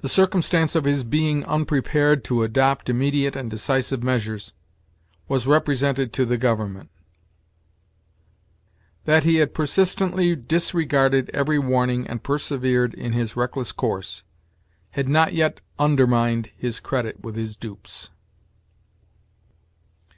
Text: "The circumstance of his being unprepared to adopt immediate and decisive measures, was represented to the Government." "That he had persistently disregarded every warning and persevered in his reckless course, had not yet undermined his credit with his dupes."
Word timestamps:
"The 0.00 0.08
circumstance 0.08 0.76
of 0.76 0.84
his 0.84 1.02
being 1.02 1.44
unprepared 1.46 2.22
to 2.26 2.44
adopt 2.44 2.88
immediate 2.88 3.34
and 3.34 3.50
decisive 3.50 4.00
measures, 4.04 4.52
was 5.26 5.44
represented 5.44 6.12
to 6.12 6.24
the 6.24 6.38
Government." 6.38 6.88
"That 9.06 9.24
he 9.24 9.38
had 9.38 9.54
persistently 9.54 10.36
disregarded 10.36 11.32
every 11.34 11.58
warning 11.58 12.06
and 12.06 12.22
persevered 12.22 12.94
in 12.94 13.12
his 13.12 13.34
reckless 13.34 13.72
course, 13.72 14.22
had 14.90 15.08
not 15.08 15.32
yet 15.32 15.62
undermined 15.80 16.52
his 16.56 16.78
credit 16.78 17.18
with 17.20 17.34
his 17.34 17.56
dupes." 17.56 18.10